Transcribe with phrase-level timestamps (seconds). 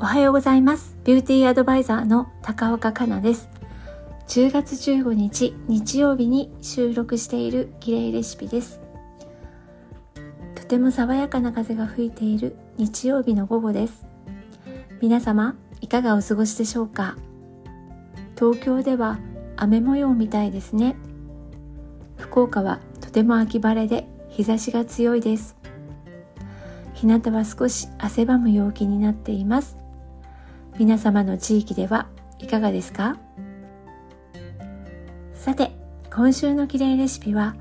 [0.00, 0.96] おはようございます。
[1.02, 3.48] ビューティーアドバイザーの高岡香奈です。
[4.28, 8.78] 10月15日日曜日に収録している綺麗レシピです。
[10.54, 14.06] とても爽やかな風が吹いている日曜日の午後です。
[15.02, 17.16] 皆様いかがお過ごしでしょうか？
[18.36, 19.18] 東京では
[19.56, 20.94] 雨模様みたいですね。
[22.16, 25.56] 福岡はとても秋晴れで日差しが強いです。
[26.94, 29.76] 日向は少し汗ばむ陽気になっています。
[30.78, 32.06] 皆様の地域では
[32.38, 33.18] いかがですか？
[35.34, 35.72] さて
[36.14, 37.56] 今週のきれいレシピは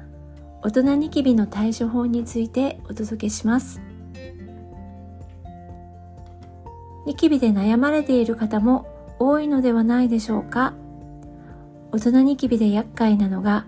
[0.62, 3.82] 大人ニキビの対処法についてお届けします。
[7.08, 8.86] ニキビで悩まれている方も
[9.18, 10.76] 多いのではないでしょうか？
[11.92, 13.66] 大人ニキビで厄介なのが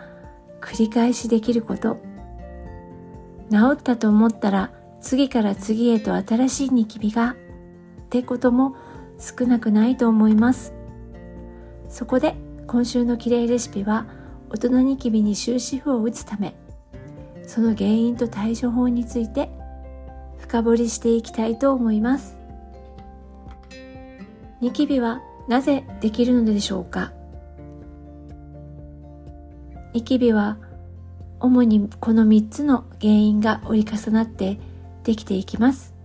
[0.62, 1.98] 繰り返しできること。
[3.50, 4.72] 治ったと思ったら
[5.02, 7.36] 次から次へと新しいニキビがっ
[8.12, 8.76] てことも
[9.20, 10.74] 少なくないと思います。
[11.90, 12.36] そこで
[12.68, 14.06] 今週のきれいレシピは
[14.50, 16.56] 大人ニキビに終止符を打つため
[17.46, 19.50] その原因と対処法について
[20.38, 22.38] 深掘りしていきたいと思います。
[24.62, 27.12] ニキビはなぜできるのでしょうか？
[29.94, 30.58] ニキビは
[31.40, 34.60] 主にこの3つの原因が折り重なって
[35.04, 35.96] できていきます。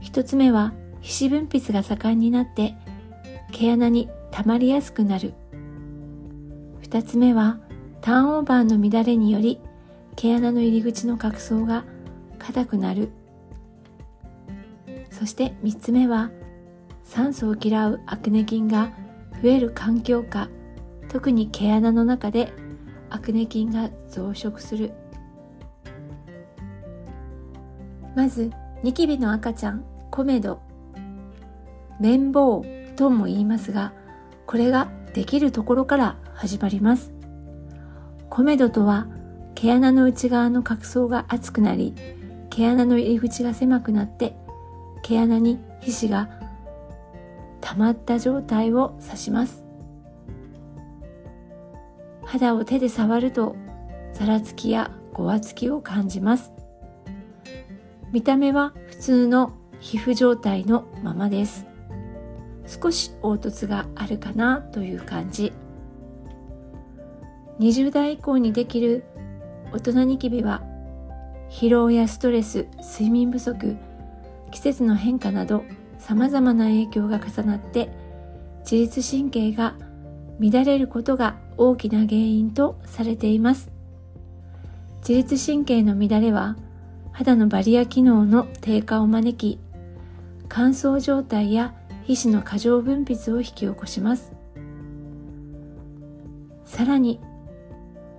[0.00, 0.72] 一つ目は
[1.06, 2.74] 皮脂分泌が盛んになって
[3.52, 5.34] 毛穴に溜まりやすくなる。
[6.80, 7.60] 二つ目は
[8.00, 9.60] ターンオーバーの乱れにより
[10.16, 11.84] 毛穴の入り口の角層が
[12.40, 13.10] 硬くなる。
[15.10, 16.32] そして三つ目は
[17.04, 18.90] 酸素を嫌うアクネ菌が
[19.40, 20.48] 増える環境下
[21.08, 22.52] 特に毛穴の中で
[23.10, 24.92] アクネ菌が増殖する。
[28.16, 28.50] まず
[28.82, 30.65] ニキビの赤ちゃんコメド。
[32.00, 32.64] 綿棒
[32.96, 33.92] とも言いますが
[34.46, 37.12] これができるところから始まります。
[38.28, 39.06] コメドとは
[39.54, 41.94] 毛穴の内側の角層が厚くなり
[42.50, 44.36] 毛穴の入り口が狭くなって
[45.02, 46.28] 毛穴に皮脂が
[47.60, 49.64] 溜まった状態を指します。
[52.24, 53.56] 肌を手で触ると
[54.12, 56.52] ざらつきやごわつきを感じます。
[58.12, 61.66] 見た目は普通の皮膚状態のままです。
[62.66, 65.52] 少し凹凸があるかなという感じ。
[67.60, 69.04] 20代以降にできる
[69.72, 70.62] 大人ニキビは
[71.48, 73.76] 疲労やストレス睡眠不足
[74.50, 75.64] 季節の変化など
[75.98, 77.90] 様々な影響が重なって
[78.60, 79.74] 自律神経が
[80.38, 83.70] 乱れることが大きな原因とされています。
[84.98, 86.56] 自律神経の乱れは
[87.12, 89.58] 肌のバリア機能の低下を招き
[90.48, 91.74] 乾燥状態や
[92.06, 94.32] 皮脂の過剰分泌を引き起こします。
[96.64, 97.20] さらに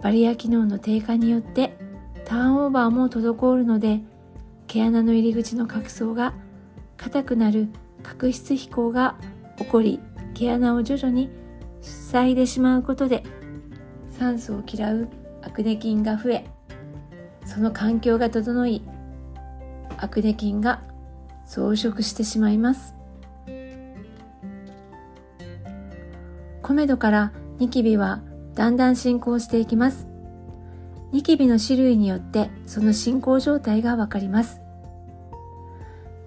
[0.01, 1.77] バリア機能の低下によって
[2.25, 4.01] ターンオーバーも滞るので
[4.67, 6.33] 毛穴の入り口の角層が
[6.97, 7.69] 硬くなる
[8.03, 9.15] 角質飛行が
[9.57, 10.01] 起こり
[10.33, 11.29] 毛穴を徐々に
[11.81, 13.23] 塞いでしまうことで
[14.17, 15.07] 酸素を嫌う
[15.43, 16.45] アクネ菌が増え
[17.45, 18.81] その環境が整い
[19.97, 20.83] アクネ菌が
[21.45, 22.96] 増殖してしまいます。
[26.67, 28.21] コメドからニキビは
[28.53, 30.05] だんだん進行していきます。
[31.13, 34.59] ニキビの種類によってその進行状態がわかります。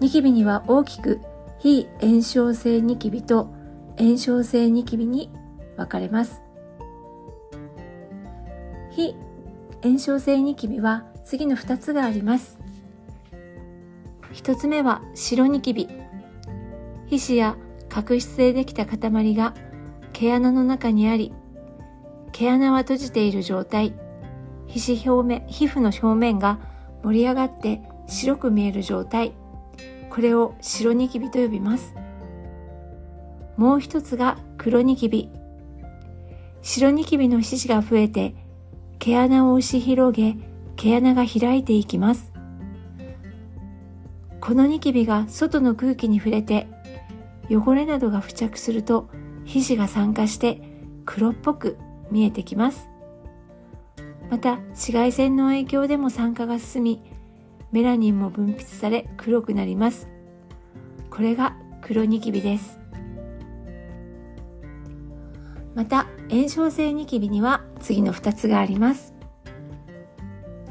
[0.01, 1.21] ニキビには大きく
[1.59, 3.53] 非炎症性ニキビと
[3.99, 5.31] 炎症性ニキビに
[5.77, 6.41] 分かれます。
[8.93, 9.15] 非
[9.83, 12.57] 炎症性ニキビは次の2つがあります。
[14.33, 15.87] 1つ目は白ニキビ。
[17.09, 17.59] 皮脂や
[17.91, 19.53] 角質でできた塊が
[20.13, 21.33] 毛穴の中にあり
[22.33, 23.95] 毛穴は閉じている状態。
[24.67, 26.61] 皮脂表面皮膚の表面が
[27.03, 29.33] 盛り上がって白く見える状態。
[30.11, 31.95] これを白ニキビと呼びます。
[33.57, 35.29] もう一つが黒ニキビ。
[36.63, 38.35] 白ニキビの皮脂が増えて
[38.99, 40.37] 毛穴を押し広げ
[40.77, 42.33] 毛穴が開いていきます。
[44.41, 46.67] このニキビが外の空気に触れて
[47.51, 49.11] 汚れなどが付着すると
[49.51, 50.63] 皮脂が酸化して
[51.05, 51.77] 黒っぽく
[52.13, 52.89] 見えてきます。
[54.31, 57.03] また紫外線の影響でも酸化が進み
[57.73, 60.07] メラニンも分泌され黒くなります。
[61.11, 62.79] これが黒ニキビです。
[65.75, 69.15] また炎症性ニキビには次の2つがあります。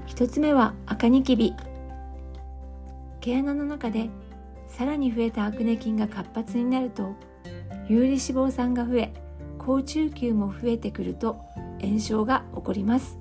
[0.08, 1.54] 1つ目は赤ニキビ。
[3.20, 4.10] 毛穴の中で
[4.70, 7.14] さらに増えたアクネ菌が活発になると
[7.90, 9.14] 有利脂肪酸が増え
[9.58, 11.42] 高中球も増えてくると
[11.82, 13.18] 炎症が起こります。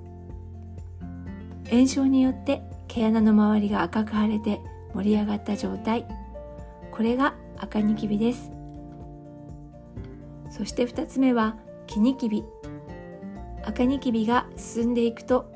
[1.71, 4.61] 炎症によって毛穴の周りが赤く腫れて
[4.95, 6.07] 盛り上がった状態。
[6.93, 8.51] これが赤ニキビです。
[10.51, 11.57] そして2つ目は
[11.87, 12.45] 黄ニキビ。
[13.65, 15.51] 赤ニキビが進んでいくと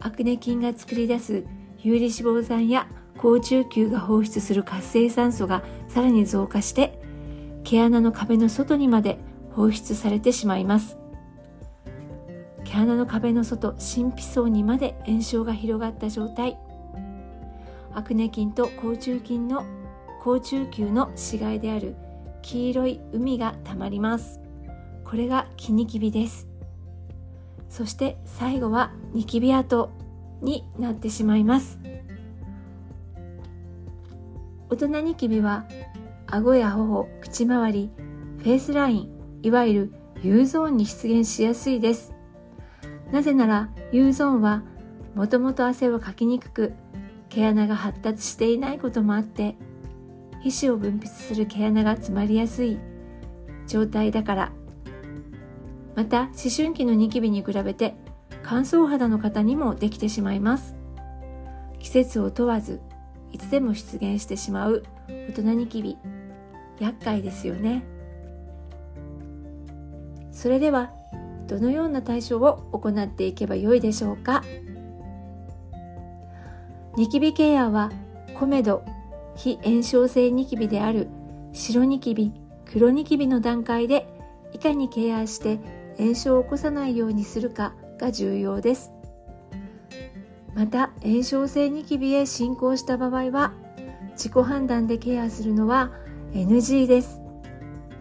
[0.00, 1.44] アクネ菌が作り出す
[1.78, 7.01] 有利脂肪酸や高中球が放出する活性酸素がさらに増加して
[7.72, 9.18] 毛穴の壁の外にまで
[9.52, 10.98] 放出されてしまいます。
[12.64, 16.58] 毛穴の壁の外神秘層にまで炎症が広がった状態。
[17.94, 19.64] アクネ菌と高中菌の
[20.20, 21.96] 高中球の死骸である
[22.42, 24.38] 黄色い海がたまります。
[25.02, 26.46] これが黄ニキビです。
[27.70, 29.90] そして最後はニキビ跡
[30.42, 31.78] になってしまいます。
[34.68, 35.64] 大人ニキビは
[36.34, 37.90] 顎や頬口周り
[38.38, 39.92] フェイスラインいわゆる
[40.22, 42.14] U ゾーンに出現しやすいです。
[43.10, 44.62] なぜなら U ゾーンは
[45.14, 46.72] もともと汗をかきにくく
[47.28, 49.56] 毛穴が発達していないこともあって
[50.42, 52.78] 皮脂を分泌する毛穴が詰まりやすい
[53.66, 54.52] 状態だから。
[55.94, 57.94] また思春期のニキビに比べて
[58.42, 60.74] 乾燥肌の方にもできてしまいます。
[61.78, 62.80] 季節を問わず
[63.32, 64.82] いつでも出現してしまう
[65.28, 65.98] 大人ニキビ。
[66.82, 67.84] 厄介ですよね。
[70.32, 70.90] それでは
[71.46, 74.42] どのような対処を行っていけばよいでしょうか。
[76.96, 77.90] ニキビケアは
[78.34, 78.82] コメド
[79.36, 81.08] 非炎症性ニキビである
[81.52, 82.32] 白ニキビ
[82.66, 84.06] 黒ニキビの段階で
[84.52, 85.58] いかにケアして
[85.98, 88.90] 炎症を起こさないようにするかが重要です。
[90.54, 93.52] また炎症性ニキビへ進行した場合は
[94.12, 95.92] 自己判断でケアするのは
[96.34, 97.20] NG です。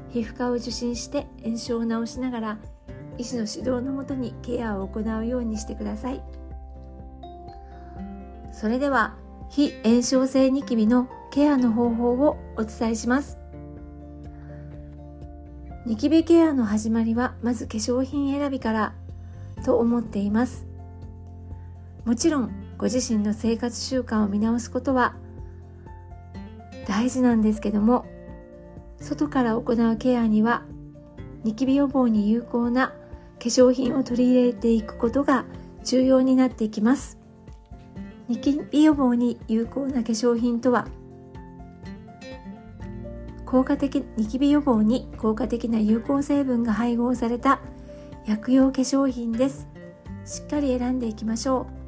[0.09, 2.57] 皮膚科を受診して炎症を治しながら
[3.17, 6.23] 医師の指導のもとにケアを行うようにしてください。
[8.53, 9.15] それでは
[9.49, 13.37] 非炎症性ニキビのケアの方法をお伝えします。
[15.85, 18.93] ニキビケアの始まりはまず化粧品選びから
[19.65, 20.65] と思っています。
[22.05, 25.15] もちろんご自身の生活習慣を見直すことは
[26.87, 28.05] 大事なんですけども
[29.01, 30.63] 外から行うケアには
[31.43, 32.95] ニキビ予防に有効な化
[33.45, 35.45] 粧品を取り入れていくことが
[35.83, 37.17] 重要になっていきます。
[38.27, 40.87] ニキビ予防に有効な化粧品とは
[43.45, 47.59] 効果的ニキビ予防に効果的な有効成分が配合された
[48.25, 49.67] 薬用化粧品です。
[50.23, 51.80] しっかり選んでいきましょう。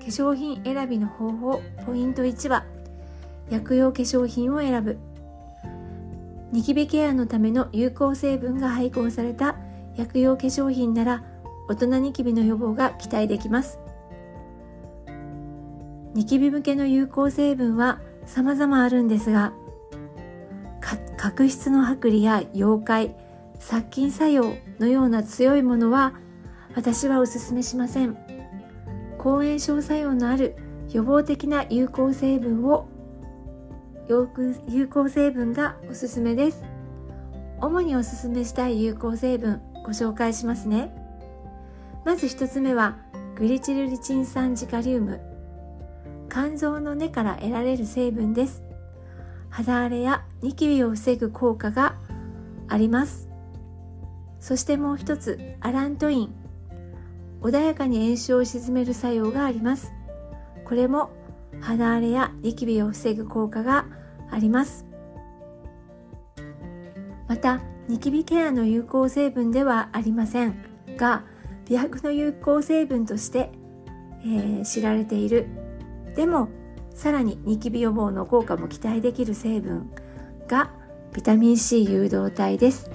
[0.00, 2.64] 化粧品選びの方法ポイント1は
[3.50, 4.98] 薬用化粧品を選ぶ。
[6.52, 9.56] ニキビケアのための有効成分が配合された
[9.96, 11.22] 薬用化粧品なら
[11.68, 13.78] 大人ニキビの予防が期待できます。
[16.14, 19.52] ニキビ向けの有効成分は様々あるんですが
[21.16, 23.14] 角質の剥離や溶解
[23.58, 26.14] 殺菌作用のような強いものは
[26.74, 28.29] 私はおすすめしません。
[29.20, 30.56] 抗炎症作用のある
[30.90, 32.88] 予防的な有効成分を
[34.66, 36.64] 有効成分がおすすめです。
[37.60, 40.90] 主におすすめしたい有効成分ご紹介しますね。
[42.06, 42.96] まず1つ目は
[43.36, 45.20] グリチルリチン酸ジカリウム。
[46.30, 48.62] 肝臓の根から得られる成分です。
[49.50, 51.96] 肌荒れやニキビを防ぐ効果が
[52.68, 53.28] あります。
[54.38, 56.39] そしてもう一つアラントイン。
[57.40, 59.92] 穏やかに炎症を鎮める作用があります。
[60.64, 61.10] これも
[61.60, 63.86] 肌荒れやニキビを防ぐ効果が
[64.30, 64.86] あります。
[67.28, 70.54] またニキビケアの有効成分ではありません
[70.96, 71.24] が
[71.68, 73.50] 美白の有効成分として、
[74.22, 75.46] えー、知られている。
[76.14, 76.48] でも
[76.94, 79.90] さらにニキビ予防の効果も期待できる成分
[80.48, 80.70] が
[81.14, 82.90] ビタミン C 誘導体です。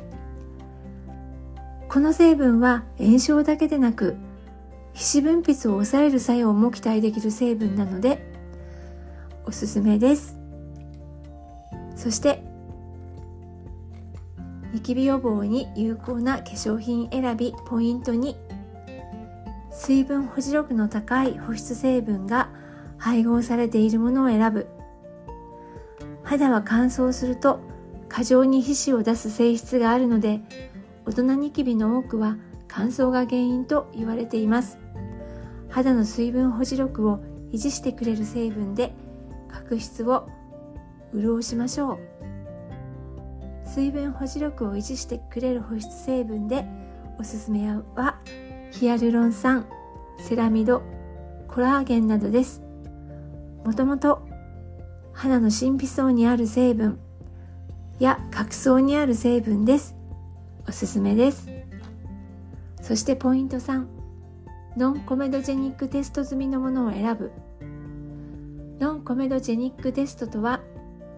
[1.90, 4.18] この成分は炎症だけでなく
[4.96, 8.32] 皮脂分泌を抑える作用も期待できる成分なので
[9.46, 10.38] おすすめです。
[11.98, 12.42] そして
[14.72, 18.36] ニキビ予防に有効な化粧品選びポイント2
[19.70, 22.50] 水分保持力の高い保湿成分が
[22.98, 24.68] 配合されているものを選ぶ。
[26.24, 27.60] 肌は乾燥すると
[28.08, 30.40] 過剰に皮脂を出す性質があるので
[31.06, 32.38] 大人ニキビの多くは
[32.70, 34.85] 乾燥が原因と言われています。
[35.76, 37.20] 肌の水分保持力を
[37.52, 38.94] 維持してくれる成分で
[39.50, 40.26] 角質を
[41.14, 42.00] 潤しましょう。
[43.68, 46.66] 水分保持力を維持してくれる保湿成分で
[47.20, 48.22] おすすめは
[48.72, 49.68] ヒアルロン酸
[50.18, 50.82] セラミド
[51.50, 52.62] コラーゲンなどです。
[53.66, 54.26] もともと
[55.12, 57.02] 肌の神秘層にある成分
[58.00, 59.94] や角層にある成分です。
[60.70, 61.50] おすすめです。
[62.82, 63.95] そしてポイント3
[64.78, 67.32] ノンコメドジェニックテスト済みのものを選ぶ。
[68.82, 70.60] ノンコメドジェニックテストとは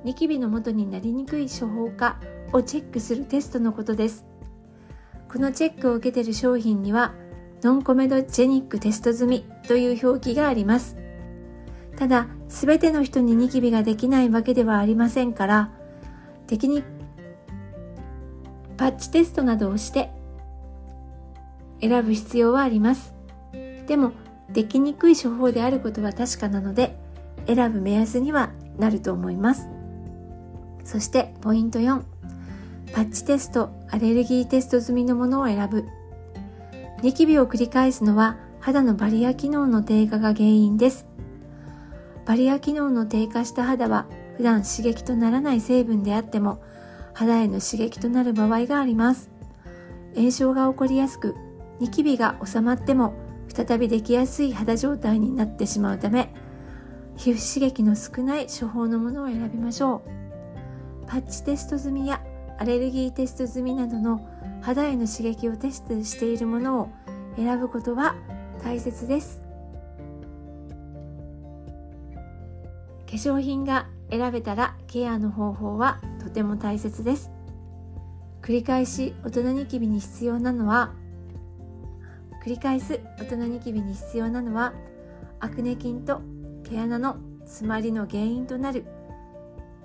[0.03, 2.19] ニキビの元になりにくい処方か
[2.53, 4.25] をチェックするテストのことです。
[5.27, 7.15] このチェックを受けている商品には
[7.63, 10.95] ノンコメドジェニックテスト済みという表記があります。
[11.97, 15.71] ただ全ての人にニキビができないわけではありませんから
[16.45, 16.83] 敵に
[18.77, 20.11] パッチテストなどをして
[21.81, 23.16] 選ぶ必要はあります。
[23.87, 24.11] でも
[24.49, 26.97] できにくい処方であることは確かなので
[27.47, 29.67] 選ぶ目安にはなると思います。
[30.83, 32.01] そしてポイント4
[32.93, 35.85] パッチテストアレルギーテスト済みのものを選ぶ。
[37.01, 41.05] ニキビを繰り返すのは肌のバリア機能の低下が原因です。
[42.25, 46.61] バリア機能の低下した肌は普段刺激とならない成分であっても
[47.13, 49.29] 肌への刺激となる場合があります。
[50.15, 51.35] 炎症が起こりやすく
[51.79, 53.13] ニキビが収まっても
[53.65, 56.31] 再びできやすい肌状態になってしまうため
[57.15, 61.07] 皮膚刺激の少ない処方のものを選びましょう。
[61.07, 62.21] パッチテスト済みや
[62.59, 64.21] アレルギーテスト済みなどの
[64.61, 66.89] 肌への刺激をテストしているものを
[67.35, 68.15] 選ぶことは
[68.63, 69.41] 大切です。
[73.07, 77.31] 化粧品が選べたらケアの方法はとても大切です。
[78.43, 80.93] 繰り返し大人ニキビに必要なのは
[82.47, 84.71] 繰り返す大人ニキビに必要なのは
[85.41, 86.21] アクネ菌と
[86.63, 88.85] 毛穴の詰まりの原因となる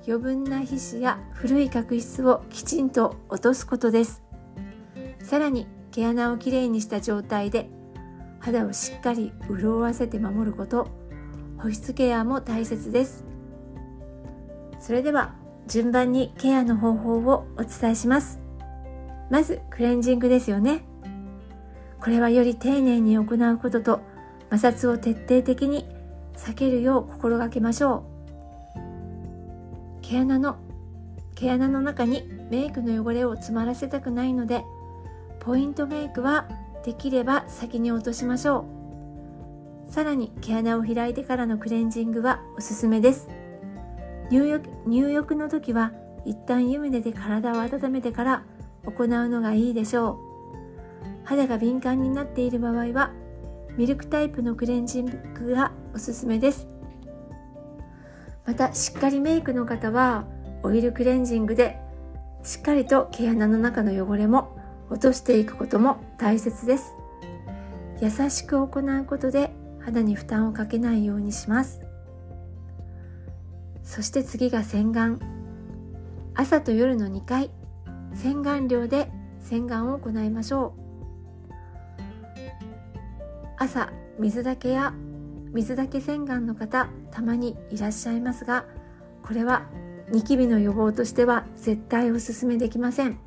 [0.06, 4.22] 余分な皮脂や古い角質をきちんと落とすことです。
[5.24, 7.68] さらに毛穴をきれいにした状態で
[8.38, 10.86] 肌をしっかり潤わせて守ること
[11.58, 13.24] 保湿ケアも大切です。
[14.78, 15.34] それでは
[15.66, 18.38] 順番にケアの方法をお伝えします。
[19.30, 20.84] まずクレンジングですよね。
[22.02, 24.00] これはより丁寧に行うことと
[24.50, 25.86] 摩擦を徹底的に
[26.36, 28.04] 避けるよう心がけましょ
[28.76, 28.80] う。
[30.02, 30.56] 毛穴の
[31.36, 34.64] 毛穴の中にメイクの汚れを詰まらせたくないので
[35.38, 36.48] ポイントメイクは
[36.84, 38.64] できれば先に落としましょ
[39.88, 39.92] う。
[39.92, 43.28] さらに毛穴を開いてからのクレンジングはおすすめです。
[44.28, 45.92] 入浴入浴の時は
[46.24, 48.44] 一旦湯船で体を温めてから
[48.86, 50.31] 行うのがいいでしょう。
[51.24, 53.12] 肌が敏感になっている場合は
[53.76, 56.68] ミルクタイプのクレンジングがおすすめです。
[58.44, 60.26] またしっかりメイクの方は
[60.62, 61.78] オイルクレンジングで
[62.42, 64.56] しっかりと毛穴の中の汚れも
[64.90, 66.92] 落としていくことも大切です。
[68.00, 71.80] 優しく行うことで肌に負担をかけないようにします。
[73.82, 75.18] そして次が洗顔。
[76.34, 77.50] 朝と夜の2回
[78.14, 79.10] 洗顔料で
[79.40, 80.81] 洗顔を行いましょう。
[83.62, 84.92] 朝水だけや
[85.52, 88.64] 水だけ洗顔の方たまにいらっしゃいますが
[89.22, 89.68] これは
[90.10, 93.20] ニキビの予防としては絶対おすすめできません。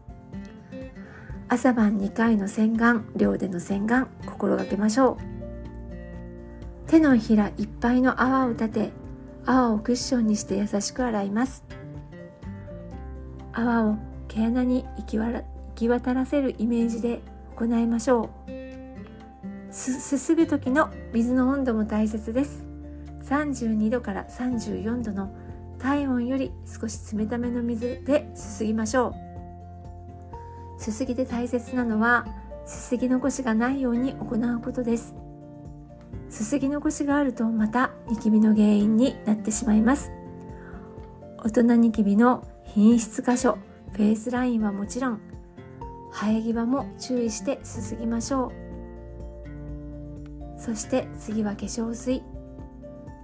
[1.47, 5.17] 朝晩2回の洗顔量での洗顔心がけましょう。
[6.87, 8.91] 手のひらいっぱいの泡を立て
[9.45, 11.63] 泡をクッションにして優しく洗います。
[13.53, 13.95] 泡を
[14.27, 15.03] 毛穴に行
[15.75, 17.21] き渡らせるイメージで
[17.55, 18.54] 行いましょう。
[19.75, 22.63] すすぐ時の水の温度も大切です。
[23.23, 25.35] 32度から34度の
[25.79, 29.13] 体温より少し冷ための水ですすぎましょ
[30.77, 30.81] う。
[30.81, 32.25] すすぎで大切なのは
[32.65, 35.13] すすぎ残しがないように行うことです。
[36.29, 40.09] すすぎ残しがあるとまたニキビの原因になってしまいます。
[41.43, 43.57] 大人ニキビの品質箇所
[43.91, 45.19] フェイスラインはもちろん
[46.13, 48.64] 生え際も注意してすすぎましょう。
[50.65, 52.21] そして次は化粧水。
[52.21, 52.25] 化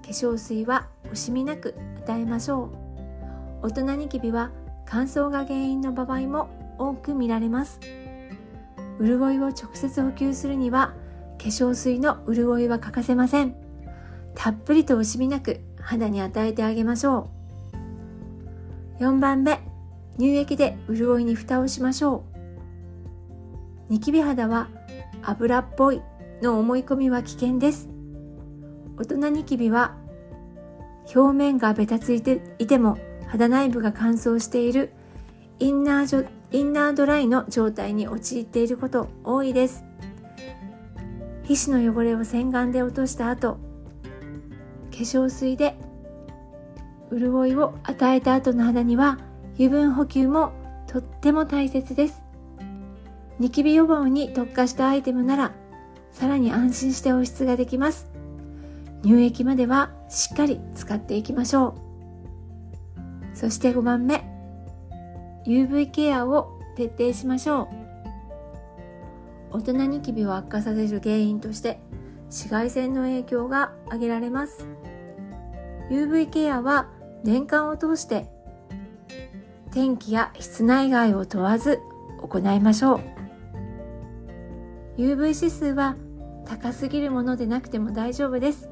[0.10, 1.74] 粧水は惜しみなく
[2.06, 2.66] 与えましょ
[3.62, 3.68] う。
[3.68, 4.52] 大人ニキビは
[4.86, 7.80] 乾燥が原因の場合も多く見られます。
[9.00, 10.94] 潤いを直接補給するには
[11.40, 13.56] 化粧水の潤いは欠かせません。
[14.36, 17.32] たっぷりと惜しみなく肌に与えてあげましょ
[19.00, 19.04] う。
[19.04, 19.60] 4番目
[20.20, 22.24] 乳液で潤いに蓋をしましょ
[23.90, 23.92] う。
[23.92, 24.70] ニキビ肌は
[25.24, 26.04] 油っぽい
[26.42, 27.90] の思い込みは危険です。
[28.98, 29.96] 大人ニキビは
[31.16, 34.92] 表面がベタついていても肌内部が乾燥している
[35.60, 39.86] インナーインナードライの状態に陥っていること多いです。
[41.44, 43.60] 皮脂の汚れを洗顔で落とした後化
[44.98, 45.76] 粧水で
[47.12, 49.18] 潤いを与えた後の肌には
[49.56, 50.54] 油分補給も
[50.88, 52.22] とっても大切です。
[53.40, 55.52] ニキビ予防に特化したアイテムなら
[56.12, 58.08] さらに安心して保湿ができます。
[59.04, 61.76] 乳液まではしっかり使っていきましょ
[63.34, 63.38] う。
[63.38, 64.24] そして5番目
[65.46, 69.58] UV ケアを徹底しましょう。
[69.58, 71.80] 大人ニキビを悪化させる原因として
[72.26, 74.68] 紫外線の影響が挙げられます。
[75.90, 76.88] UV ケアは
[77.24, 78.28] 年間を通して
[79.72, 81.80] 天気や室内外を問わず
[82.22, 83.21] 行いましょう。
[84.98, 85.96] UV 指数は
[86.46, 88.70] 高すぎるものでなくても大丈夫です。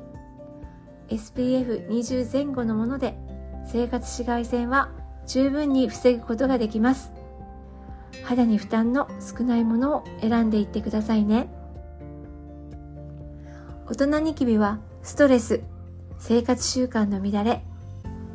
[1.08, 3.18] SPF20 前後のもので
[3.66, 4.92] 生活紫外線は
[5.28, 7.12] 十分に防ぐことができます。
[8.24, 11.50] 肌に負担の少ないものを選んでいってくださいね。
[13.88, 15.62] 大人ニキビはストレス
[16.20, 17.64] 生活習慣の乱れ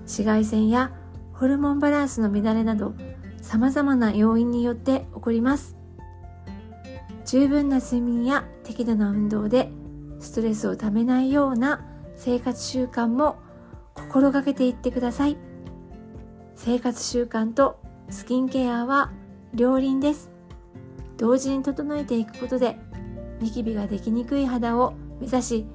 [0.03, 0.93] 紫外線や
[1.33, 2.95] ホルモンバランスの乱れなど
[3.41, 5.77] 様々な要因によって起こります。
[7.25, 9.71] 十分な睡眠や適度な運動で
[10.21, 11.85] ストレスをためないような
[12.17, 13.37] 生活習慣も
[13.95, 15.37] 心がけていってください。
[16.57, 19.13] 生活習慣とスキンケアは
[19.55, 20.31] 両輪です。
[21.17, 22.79] 同時に整えていくことで
[23.41, 25.67] ニキビができにくい肌を目指し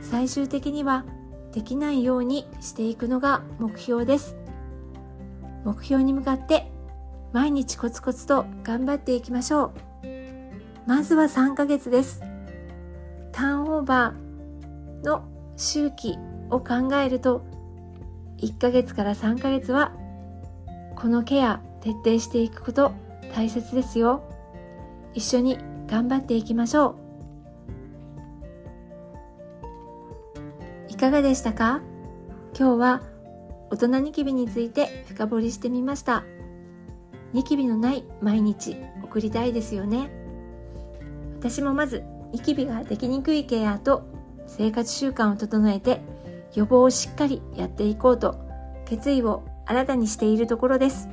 [0.00, 1.04] 最終的には
[1.52, 4.36] できないようにしていくのが目標です。
[5.64, 6.70] 目標に向かって
[7.32, 9.93] 毎日コツコツと頑張っていきましょう。
[10.86, 12.20] まずは3ヶ月です。
[13.32, 15.24] ターンオーバーの
[15.56, 16.18] 周期
[16.50, 17.42] を考えると
[18.38, 19.92] 1ヶ月から3ヶ月は
[20.94, 22.92] このケア徹底していくこと
[23.34, 24.22] 大切ですよ。
[25.14, 26.96] 一緒に頑張っていきましょ
[30.88, 30.92] う。
[30.92, 31.80] いかがでしたか？
[32.56, 33.02] 今日は
[33.70, 36.24] 大人ニキビについて深掘りしてみました。
[37.32, 40.23] ニキビのない毎日送りたいですよね。
[41.44, 42.02] 私もまず
[42.32, 44.08] ニキビができにくいケアと
[44.46, 46.00] 生活習慣を整えて
[46.54, 48.40] 予防をしっかりやっていこうと
[48.86, 51.06] 決意を新たにしているところです。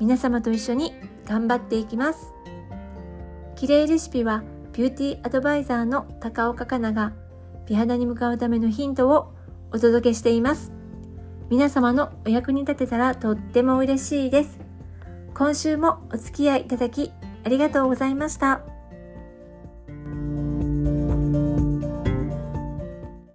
[0.00, 0.94] 皆様と一緒に
[1.26, 2.32] 頑張っていきます。
[3.56, 7.12] 綺麗レシピはビューティーアドバイザーの高岡香菜が
[7.66, 9.34] 美肌に向かうためのヒントを
[9.70, 10.72] お届けしています。
[11.50, 14.58] 皆様のお役に立てたらとっても嬉しいです。
[15.34, 17.12] 今週もお付き合いいただき
[17.44, 18.75] ありがとうございました。